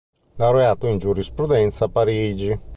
[0.37, 2.59] Laureato in giurisprudenza a Parigi.